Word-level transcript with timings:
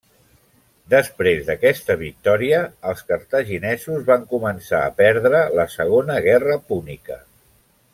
Després 0.93 1.43
d'aquesta 1.49 1.97
victòria, 1.99 2.63
els 2.93 3.05
cartaginesos 3.11 4.09
van 4.11 4.27
començar 4.35 4.83
a 4.89 4.93
perdre 5.05 5.45
la 5.61 5.71
Segona 5.79 6.21
Guerra 6.31 6.61
Púnica. 6.73 7.25